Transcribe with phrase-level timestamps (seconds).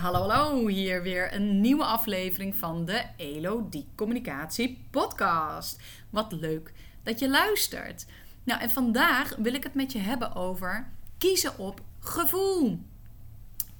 [0.00, 0.66] Hallo, hallo.
[0.66, 5.80] Hier weer een nieuwe aflevering van de Elodie Communicatie Podcast.
[6.10, 8.06] Wat leuk dat je luistert.
[8.44, 12.80] Nou, en vandaag wil ik het met je hebben over kiezen op gevoel.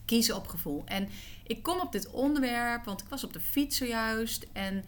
[0.05, 0.83] Kiezen op gevoel.
[0.85, 1.09] En
[1.47, 4.47] ik kom op dit onderwerp, want ik was op de fiets zojuist.
[4.53, 4.85] En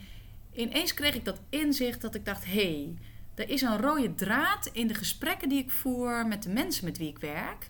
[0.53, 2.95] ineens kreeg ik dat inzicht dat ik dacht: hé, hey,
[3.35, 6.99] er is een rode draad in de gesprekken die ik voer met de mensen met
[6.99, 7.69] wie ik werk.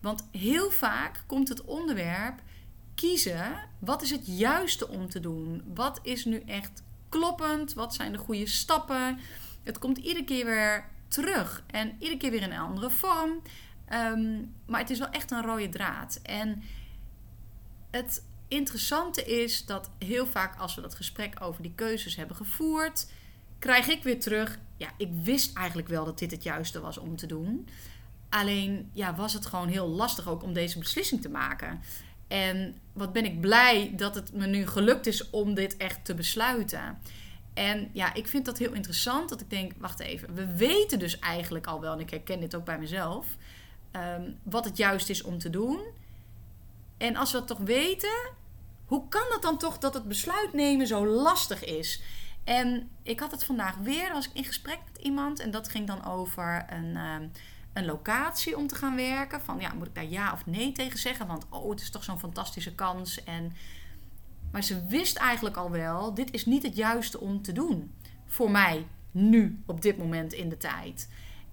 [0.00, 2.42] Want heel vaak komt het onderwerp
[3.00, 3.68] kiezen.
[3.78, 5.62] Wat is het juiste om te doen?
[5.74, 7.74] Wat is nu echt kloppend?
[7.74, 9.18] Wat zijn de goede stappen?
[9.62, 13.42] Het komt iedere keer weer terug en iedere keer weer in een andere vorm.
[13.84, 16.20] Ehm, maar het is wel echt een rode draad.
[16.22, 16.62] En
[17.90, 23.06] het interessante is dat heel vaak als we dat gesprek over die keuzes hebben gevoerd,
[23.58, 24.58] krijg ik weer terug.
[24.76, 27.68] Ja, ik wist eigenlijk wel dat dit het juiste was om te doen.
[28.28, 31.80] Alleen ja, was het gewoon heel lastig ook om deze beslissing te maken.
[32.30, 36.14] En wat ben ik blij dat het me nu gelukt is om dit echt te
[36.14, 36.98] besluiten.
[37.54, 39.28] En ja, ik vind dat heel interessant.
[39.28, 42.54] Dat ik denk, wacht even, we weten dus eigenlijk al wel, en ik herken dit
[42.54, 43.26] ook bij mezelf,
[43.92, 45.80] um, wat het juist is om te doen.
[46.96, 48.30] En als we dat toch weten,
[48.84, 52.02] hoe kan het dan toch dat het besluit nemen zo lastig is?
[52.44, 55.86] En ik had het vandaag weer, was ik in gesprek met iemand en dat ging
[55.86, 56.96] dan over een.
[56.96, 57.30] Um,
[57.72, 59.40] een locatie om te gaan werken.
[59.40, 61.26] Van ja, moet ik daar ja of nee tegen zeggen?
[61.26, 63.24] Want oh, het is toch zo'n fantastische kans.
[63.24, 63.52] En,
[64.52, 67.94] maar ze wist eigenlijk al wel, dit is niet het juiste om te doen.
[68.26, 71.08] Voor mij, nu, op dit moment in de tijd.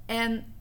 [0.05, 0.53] En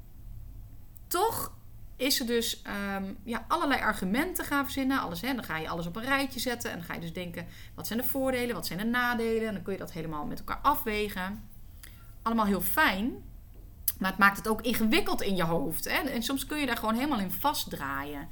[1.06, 1.54] toch
[1.96, 2.62] is ze dus
[2.96, 5.00] um, ja, allerlei argumenten gaan verzinnen.
[5.00, 6.70] Alles, hè, dan ga je alles op een rijtje zetten.
[6.70, 9.48] En dan ga je dus denken, wat zijn de voordelen, wat zijn de nadelen?
[9.48, 11.48] En dan kun je dat helemaal met elkaar afwegen.
[12.22, 13.22] Allemaal heel fijn.
[13.98, 15.84] Maar het maakt het ook ingewikkeld in je hoofd.
[15.84, 15.98] Hè?
[15.98, 18.28] En soms kun je daar gewoon helemaal in vastdraaien.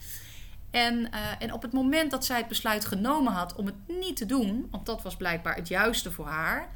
[0.71, 4.17] En, uh, en op het moment dat zij het besluit genomen had om het niet
[4.17, 6.69] te doen, want dat was blijkbaar het juiste voor haar.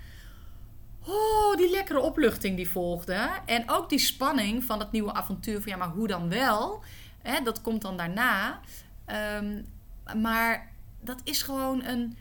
[1.06, 3.28] Oh, die lekkere opluchting die volgde.
[3.46, 5.60] En ook die spanning van het nieuwe avontuur.
[5.62, 6.82] Van ja, maar hoe dan wel?
[7.22, 8.60] Hè, dat komt dan daarna.
[9.36, 9.66] Um,
[10.20, 12.16] maar dat is gewoon een.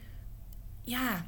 [0.83, 1.25] Ja.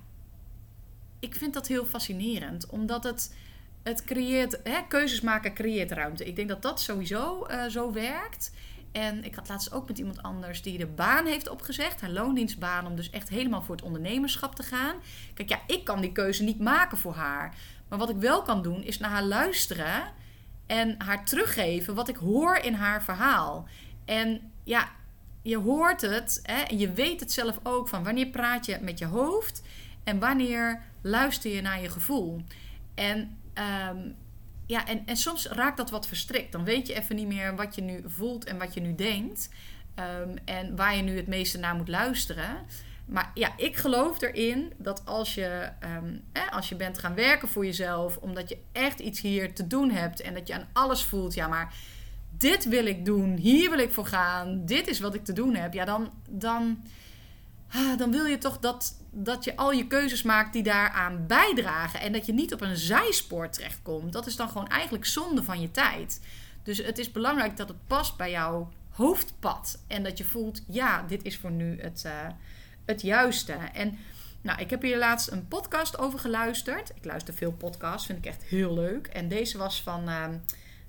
[1.20, 2.70] Ik vind dat heel fascinerend.
[2.70, 3.36] Omdat het
[3.84, 6.26] het creëert, hè, keuzes maken creëert ruimte.
[6.26, 8.52] Ik denk dat dat sowieso uh, zo werkt.
[8.92, 12.88] En ik had laatst ook met iemand anders die de baan heeft opgezegd, haar loondienstbaan,
[12.88, 14.96] om dus echt helemaal voor het ondernemerschap te gaan.
[15.34, 17.56] Kijk, ja, ik kan die keuze niet maken voor haar.
[17.88, 20.04] Maar wat ik wel kan doen, is naar haar luisteren
[20.68, 23.68] en haar teruggeven wat ik hoor in haar verhaal.
[24.06, 24.90] En ja,
[25.42, 29.00] je hoort het hè, en je weet het zelf ook van wanneer praat je met
[29.00, 29.62] je hoofd
[30.04, 32.42] en wanneer luister je naar je gevoel.
[32.96, 34.16] En Um,
[34.66, 36.52] ja, en, en soms raakt dat wat verstrikt.
[36.52, 39.50] Dan weet je even niet meer wat je nu voelt en wat je nu denkt.
[39.96, 42.66] Um, en waar je nu het meeste naar moet luisteren.
[43.06, 47.48] Maar ja, ik geloof erin dat als je, um, eh, als je bent gaan werken
[47.48, 51.04] voor jezelf, omdat je echt iets hier te doen hebt en dat je aan alles
[51.04, 51.74] voelt, ja, maar
[52.38, 55.56] dit wil ik doen, hier wil ik voor gaan, dit is wat ik te doen
[55.56, 56.84] heb, ja, dan, dan,
[57.98, 62.00] dan wil je toch dat, dat je al je keuzes maakt die daaraan bijdragen.
[62.00, 64.14] En dat je niet op een zijspoor terechtkomt.
[64.14, 66.22] Dat is dan gewoon eigenlijk zonde van je tijd.
[66.64, 69.80] Dus het is belangrijk dat het past bij jouw hoofdpad.
[69.88, 72.28] En dat je voelt, ja, dit is voor nu het, uh,
[72.86, 73.54] het juiste.
[73.54, 73.98] En
[74.42, 76.90] nou, ik heb hier laatst een podcast over geluisterd.
[76.96, 79.08] Ik luister veel podcasts, vind ik echt heel leuk.
[79.08, 80.26] En deze was van uh,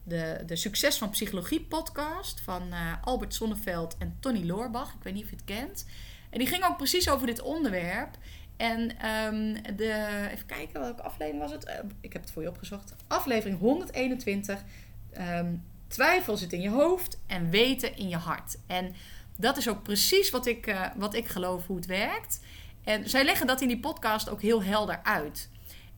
[0.02, 4.88] de, de Succes van Psychologie podcast van uh, Albert Sonneveld en Tony Loorbach.
[4.88, 5.86] Ik weet niet of je het kent.
[6.30, 8.16] En die ging ook precies over dit onderwerp.
[8.56, 11.66] En um, de, even kijken, welke aflevering was het?
[11.68, 12.94] Uh, ik heb het voor je opgezocht.
[13.06, 14.58] Aflevering 121.
[14.58, 14.64] Um,
[15.12, 15.54] ehm,
[15.88, 18.56] twijfel zit in je hoofd en weten in je hart.
[18.66, 18.94] En
[19.36, 22.40] dat is ook precies wat ik, uh, wat ik geloof hoe het werkt.
[22.84, 25.48] En zij leggen dat in die podcast ook heel helder uit.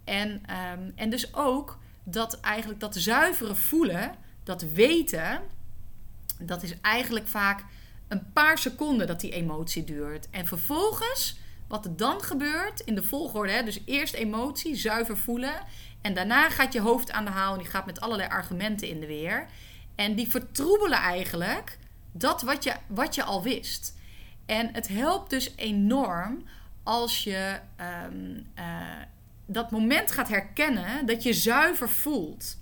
[0.04, 5.40] En, um, en dus ook dat eigenlijk dat zuivere voelen, dat weten,
[6.38, 7.64] dat is eigenlijk vaak
[8.08, 10.30] een paar seconden dat die emotie duurt.
[10.30, 11.38] En vervolgens,
[11.68, 15.54] wat er dan gebeurt in de volgorde, hè, dus eerst emotie, zuiver voelen.
[16.00, 19.00] En daarna gaat je hoofd aan de haal en die gaat met allerlei argumenten in
[19.00, 19.46] de weer.
[19.94, 21.78] En die vertroebelen eigenlijk
[22.12, 23.96] dat wat je, wat je al wist.
[24.46, 26.44] En het helpt dus enorm
[26.82, 27.58] als je
[28.06, 28.64] um, uh,
[29.46, 32.56] dat moment gaat herkennen dat je zuiver voelt.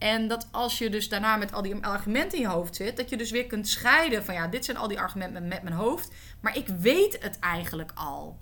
[0.00, 3.08] En dat als je dus daarna met al die argumenten in je hoofd zit, dat
[3.10, 6.12] je dus weer kunt scheiden van ja, dit zijn al die argumenten met mijn hoofd,
[6.40, 8.38] maar ik weet het eigenlijk al.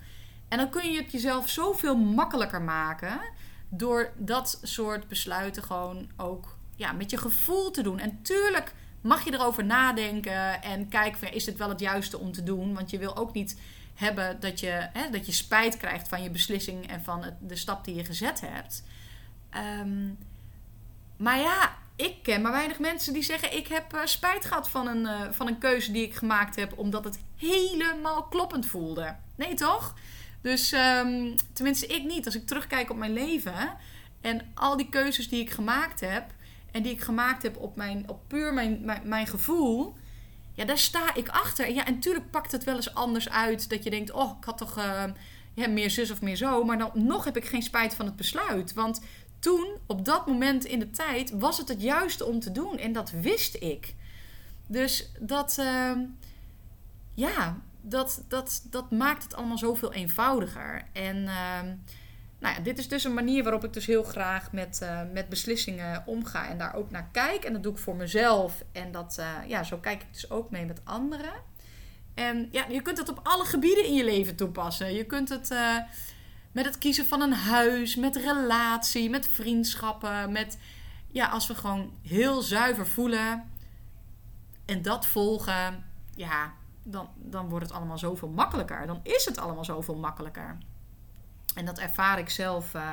[0.47, 3.19] En dan kun je het jezelf zoveel makkelijker maken
[3.69, 7.99] door dat soort besluiten gewoon ook ja, met je gevoel te doen.
[7.99, 12.31] En tuurlijk mag je erover nadenken en kijken van, is dit wel het juiste om
[12.31, 12.73] te doen?
[12.73, 13.59] Want je wil ook niet
[13.95, 17.85] hebben dat je, hè, dat je spijt krijgt van je beslissing en van de stap
[17.85, 18.83] die je gezet hebt.
[19.49, 20.07] Ehm,
[21.19, 24.87] maar ja, ik ken maar weinig mensen die zeggen: Ik heb uh, spijt gehad van
[24.87, 29.15] een, uh, van een keuze die ik gemaakt heb, omdat het helemaal kloppend voelde.
[29.35, 29.93] Nee, toch?
[30.41, 32.25] Dus um, tenminste, ik niet.
[32.25, 33.77] Als ik terugkijk op mijn leven
[34.21, 36.23] en al die keuzes die ik gemaakt heb,
[36.71, 39.95] en die ik gemaakt heb op, mijn, op puur mijn, mijn, gevoel,
[40.53, 41.73] ja, daar sta ik achter.
[41.73, 43.69] Ja, en natuurlijk pakt het wel eens anders uit.
[43.69, 45.03] Dat je denkt, oh, ik had toch uh,
[45.53, 46.63] ja, meer zus of meer zo.
[46.63, 48.73] Maar dan nog heb ik geen spijt van het besluit.
[48.73, 49.01] Want
[49.39, 52.77] toen, op dat moment in de tijd, was het het juiste om te doen.
[52.77, 53.93] En dat wist ik.
[54.67, 55.91] Dus dat, uh,
[57.13, 60.83] ja, dat, dat, dat maakt het allemaal zoveel eenvoudiger.
[60.93, 61.61] En uh,
[62.39, 65.29] nou ja, dit is dus een manier waarop ik dus heel graag met, uh, met
[65.29, 67.43] beslissingen omga en daar ook naar kijk.
[67.43, 68.63] En dat doe ik voor mezelf.
[68.71, 71.33] En dat, uh, ja, zo kijk ik dus ook mee met anderen.
[72.13, 74.93] En ja, je kunt het op alle gebieden in je leven toepassen.
[74.93, 75.77] Je kunt het uh,
[76.51, 80.31] met het kiezen van een huis, met relatie, met vriendschappen.
[80.31, 80.57] Met,
[81.07, 83.51] ja, als we gewoon heel zuiver voelen
[84.65, 85.83] en dat volgen,
[86.15, 86.53] ja,
[86.83, 88.87] dan, dan wordt het allemaal zoveel makkelijker.
[88.87, 90.57] Dan is het allemaal zoveel makkelijker.
[91.55, 92.91] En dat ervaar ik zelf, uh,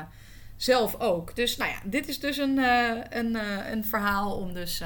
[0.56, 1.36] zelf ook.
[1.36, 4.78] Dus nou ja, dit is dus een, uh, een, uh, een verhaal om dus,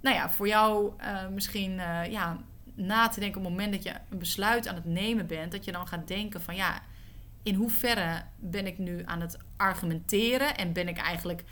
[0.00, 0.92] nou ja, voor jou
[1.30, 1.74] misschien
[2.10, 2.38] ja,
[2.74, 5.52] na te denken op het moment dat je een besluit aan het nemen bent.
[5.52, 6.82] Dat je dan gaat denken van ja,
[7.42, 11.44] in hoeverre ben ik nu aan het argumenteren en ben ik eigenlijk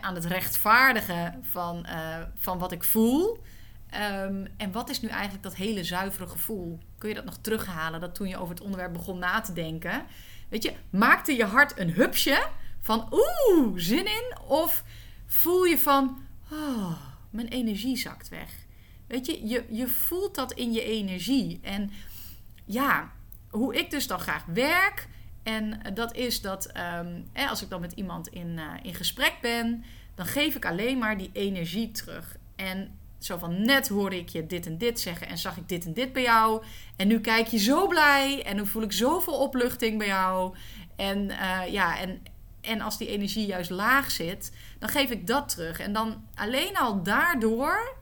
[0.00, 1.86] aan het rechtvaardigen van,
[2.34, 3.42] van wat ik voel.
[4.22, 6.78] Um, en wat is nu eigenlijk dat hele zuivere gevoel?
[6.98, 8.00] Kun je dat nog terughalen?
[8.00, 10.04] Dat toen je over het onderwerp begon na te denken.
[10.48, 12.48] Weet je, maakte je hart een hupsje
[12.80, 14.36] van oeh, zin in?
[14.46, 14.84] Of
[15.26, 16.18] voel je van,
[16.52, 16.92] oh,
[17.30, 18.50] mijn energie zakt weg.
[19.06, 21.60] Weet je, je, je voelt dat in je energie.
[21.62, 21.90] En
[22.64, 23.12] ja,
[23.50, 25.08] hoe ik dus dan graag werk.
[25.42, 29.84] En dat is dat um, als ik dan met iemand in, uh, in gesprek ben,
[30.14, 32.36] dan geef ik alleen maar die energie terug.
[32.56, 35.84] En zo van net hoorde ik je dit en dit zeggen en zag ik dit
[35.84, 36.62] en dit bij jou.
[36.96, 40.56] En nu kijk je zo blij en nu voel ik zoveel opluchting bij jou.
[40.96, 42.22] En uh, ja, en,
[42.60, 45.78] en als die energie juist laag zit, dan geef ik dat terug.
[45.78, 47.96] En dan alleen al daardoor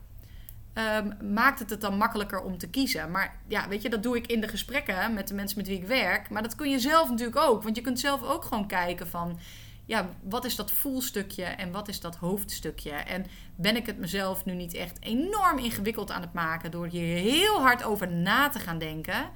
[0.77, 3.11] um, maakt het het dan makkelijker om te kiezen.
[3.11, 5.77] Maar ja, weet je, dat doe ik in de gesprekken met de mensen met wie
[5.77, 6.29] ik werk.
[6.29, 7.63] Maar dat kun je zelf natuurlijk ook.
[7.63, 9.39] Want je kunt zelf ook gewoon kijken van
[9.85, 12.91] ja, wat is dat voelstukje en wat is dat hoofdstukje?
[12.91, 13.25] En
[13.55, 17.61] ben ik het mezelf nu niet echt enorm ingewikkeld aan het maken door hier heel
[17.61, 19.29] hard over na te gaan denken?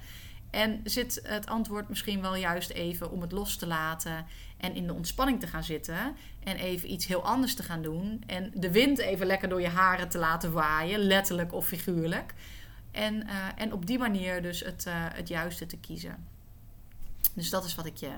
[0.49, 4.25] En zit het antwoord misschien wel juist even om het los te laten
[4.57, 8.23] en in de ontspanning te gaan zitten en even iets heel anders te gaan doen
[8.25, 12.33] en de wind even lekker door je haren te laten waaien, letterlijk of figuurlijk.
[12.91, 16.27] En, uh, en op die manier dus het, uh, het juiste te kiezen.
[17.33, 18.11] Dus dat is wat ik je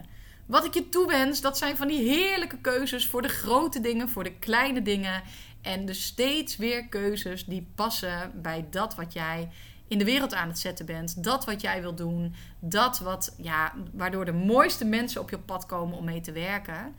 [0.46, 4.24] wat ik je toewens, dat zijn van die heerlijke keuzes voor de grote dingen, voor
[4.24, 5.22] de kleine dingen.
[5.62, 9.50] En dus steeds weer keuzes die passen bij dat wat jij
[9.92, 11.24] in de wereld aan het zetten bent.
[11.24, 12.36] Dat wat jij wil doen.
[12.60, 16.96] Dat wat, ja, waardoor de mooiste mensen op je pad komen om mee te werken.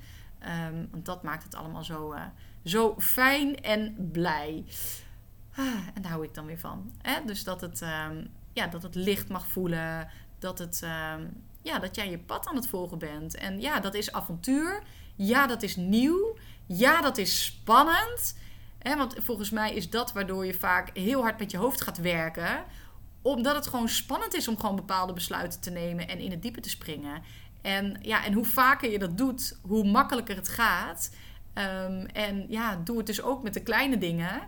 [0.66, 2.20] Um, want dat maakt het allemaal zo, uh,
[2.64, 4.64] zo fijn en blij.
[5.54, 6.92] Ah, en daar hou ik dan weer van.
[7.26, 10.08] Dus dat het, um, ja, dat het licht mag voelen.
[10.38, 10.82] Dat het,
[11.16, 13.34] um, ja, dat jij je pad aan het volgen bent.
[13.34, 14.82] En ja, dat is avontuur.
[15.14, 16.36] Ja, dat is nieuw.
[16.66, 18.34] Ja, dat is spannend.
[18.82, 21.98] Hè, want volgens mij is dat waardoor je vaak heel hard met je hoofd gaat
[21.98, 22.64] werken.
[23.22, 26.60] Omdat het gewoon spannend is om gewoon bepaalde besluiten te nemen en in het diepe
[26.60, 27.22] te springen.
[27.62, 31.10] En, ja, en hoe vaker je dat doet, hoe makkelijker het gaat.
[31.54, 34.40] Um, en ja, doe het dus ook met de kleine dingen.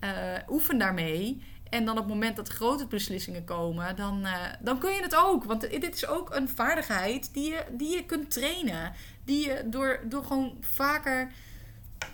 [0.00, 0.10] Uh,
[0.48, 1.42] oefen daarmee.
[1.70, 5.16] En dan op het moment dat grote beslissingen komen, dan, uh, dan kun je het
[5.16, 5.44] ook.
[5.44, 8.92] Want dit is ook een vaardigheid die je, die je kunt trainen.
[9.24, 11.32] Die je door, door gewoon vaker,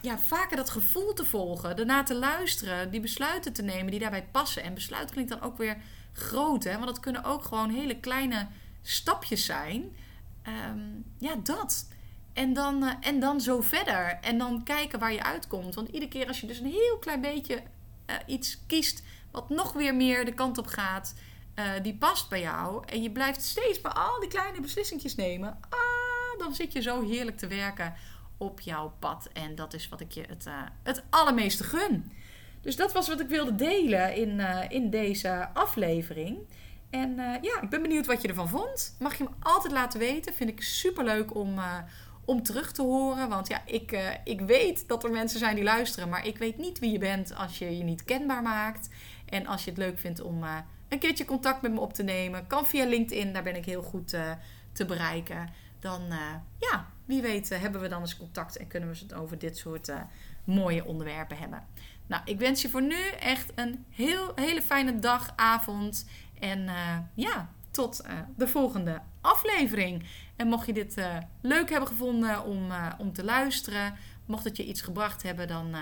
[0.00, 4.28] ja, vaker dat gevoel te volgen, daarna te luisteren, die besluiten te nemen die daarbij
[4.32, 4.62] passen.
[4.62, 5.76] En besluit klinkt dan ook weer
[6.12, 6.72] groot, hè?
[6.72, 8.46] want dat kunnen ook gewoon hele kleine
[8.82, 9.96] stapjes zijn.
[10.48, 11.88] Um, ja, dat.
[12.32, 14.18] En dan, uh, en dan zo verder.
[14.20, 15.74] En dan kijken waar je uitkomt.
[15.74, 17.62] Want iedere keer als je dus een heel klein beetje
[18.06, 21.14] uh, iets kiest wat nog weer meer de kant op gaat,
[21.54, 22.82] uh, die past bij jou.
[22.86, 25.58] En je blijft steeds maar al die kleine beslissingjes nemen.
[25.68, 27.94] Ah, dan zit je zo heerlijk te werken
[28.42, 29.28] op jouw pad.
[29.32, 32.12] En dat is wat ik je het, uh, het allermeeste gun.
[32.60, 36.38] Dus dat was wat ik wilde delen in, uh, in deze aflevering.
[36.90, 38.96] En ja, ik ben benieuwd wat je ervan vond.
[38.98, 40.34] Mag je me altijd laten weten.
[40.34, 41.60] Vind ik super leuk om,
[42.24, 43.28] om terug te horen.
[43.28, 46.78] Want ja, ik, ik weet dat er mensen zijn die luisteren, maar ik weet niet
[46.78, 48.88] wie je bent als je je niet kenbaar maakt.
[49.28, 50.44] En als je het leuk vindt om
[50.88, 53.82] een keertje contact met me op te nemen, kan via LinkedIn, daar ben ik heel
[53.82, 54.08] goed
[54.72, 55.48] te bereiken.
[55.80, 56.02] Dan,
[56.58, 59.92] ja, wie weet, hebben we dan eens contact en kunnen we het over dit soort
[60.44, 61.62] mooie onderwerpen hebben.
[62.06, 66.08] Nou, ik wens je voor nu echt een heel, hele fijne dag, avond.
[66.38, 66.70] En
[67.14, 68.04] ja, tot
[68.36, 70.06] de volgende aflevering.
[70.36, 71.02] En mocht je dit
[71.40, 73.94] leuk hebben gevonden om, om te luisteren,
[74.26, 75.74] mocht het je iets gebracht hebben, dan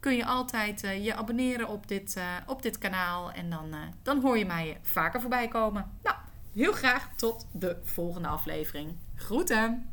[0.00, 3.32] kun je altijd je abonneren op dit, op dit kanaal.
[3.32, 5.90] En dan, dan hoor je mij vaker voorbij komen.
[6.02, 6.16] Nou,
[6.54, 8.96] heel graag tot de volgende aflevering.
[9.14, 9.91] Groeten!